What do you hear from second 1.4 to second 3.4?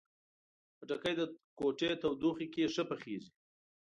کوټې تودوخې کې ښه پخیږي.